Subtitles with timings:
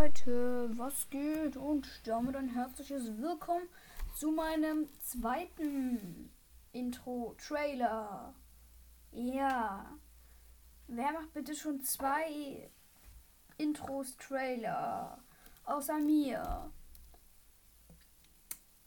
[0.00, 1.58] Leute, was geht?
[1.58, 3.68] Und damit ein herzliches Willkommen
[4.14, 6.30] zu meinem zweiten
[6.72, 8.32] Intro-Trailer.
[9.12, 9.98] Ja,
[10.86, 12.70] wer macht bitte schon zwei
[13.58, 15.22] Intros-Trailer?
[15.64, 16.72] Außer mir.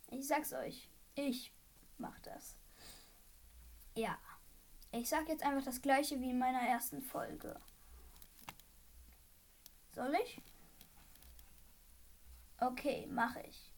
[0.10, 1.54] Ich sag's euch, ich
[2.00, 2.56] mach das.
[3.94, 4.18] Ja,
[4.92, 7.56] ich sag jetzt einfach das gleiche wie in meiner ersten Folge.
[9.94, 10.42] Soll ich?
[12.64, 13.74] Okay, mache ich.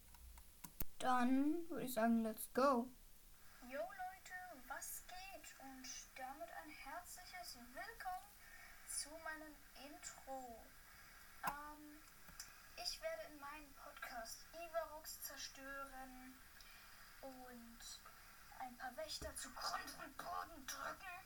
[1.00, 2.88] Dann würde ich sagen, let's go.
[3.64, 5.56] Jo Leute, was geht?
[5.60, 8.30] Und damit ein herzliches Willkommen
[8.86, 9.56] zu meinem
[9.90, 10.64] Intro.
[11.48, 12.00] Ähm,
[12.76, 16.36] ich werde in meinem Podcast Ivarox zerstören
[17.24, 17.80] und
[18.60, 21.18] ein paar Wächter zu Grund und Boden drücken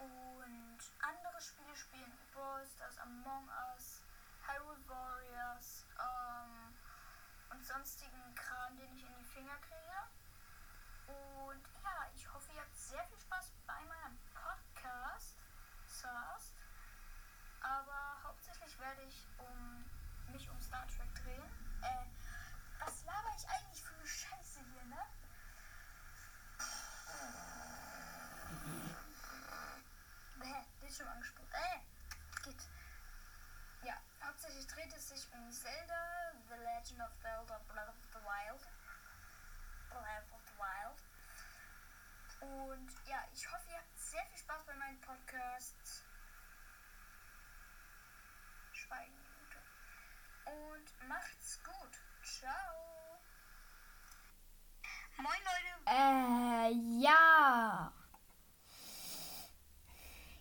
[0.00, 2.12] und andere Spiele spielen.
[2.34, 4.02] Brawl Stars, Among Us,
[4.48, 6.74] Hyrule Warriors ähm,
[7.50, 9.98] und sonstigen Kram, den ich in die Finger kriege.
[11.06, 15.36] Und ja, ich hoffe, ihr habt sehr viel Spaß bei meinem Podcast.
[15.86, 16.54] Surst.
[17.60, 19.84] Aber hauptsächlich werde ich um
[20.32, 21.42] mich um Star Trek drehen.
[21.82, 22.06] Äh,
[22.78, 25.02] was laber ich eigentlich für eine Scheiße hier, ne?
[30.40, 31.48] Bäh, Bildschirm angesprochen.
[31.52, 32.68] Äh, geht.
[33.84, 36.01] Ja, hauptsächlich dreht es sich um Zelda,
[42.72, 46.06] Und ja, ich hoffe, ihr habt sehr viel Spaß bei meinem Podcast.
[48.72, 49.58] Schweigenminute.
[50.46, 52.00] Und macht's gut.
[52.22, 53.20] Ciao.
[55.18, 55.72] Moin Leute.
[55.86, 57.92] Äh, ja.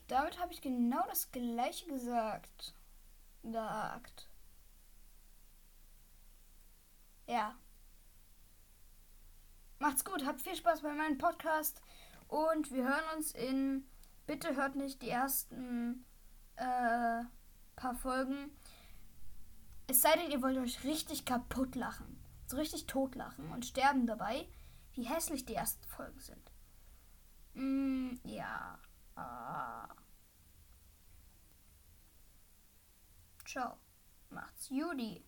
[0.08, 2.74] Damit habe ich genau das gleiche gesagt.
[3.44, 4.30] Gesagt.
[7.28, 7.58] Ja.
[9.80, 11.82] Macht's gut, habt viel Spaß bei meinem Podcast
[12.32, 13.86] und wir hören uns in.
[14.26, 16.06] Bitte hört nicht die ersten
[16.56, 17.24] äh,
[17.76, 18.52] paar Folgen.
[19.88, 22.24] Es sei denn, ihr wollt euch richtig kaputt lachen.
[22.48, 24.48] So richtig totlachen und sterben dabei,
[24.94, 26.52] wie hässlich die ersten Folgen sind.
[27.54, 28.80] Mm, ja.
[29.16, 29.90] Ah.
[33.46, 33.78] Ciao.
[34.30, 35.26] Macht's Judy.